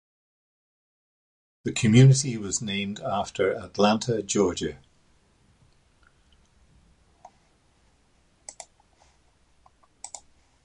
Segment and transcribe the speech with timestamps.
[1.63, 4.79] The community was named after Atlanta, Georgia.